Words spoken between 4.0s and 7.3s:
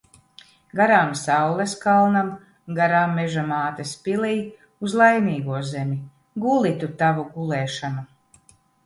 pilij. Uz Laimīgo zemi. Guli tu tavu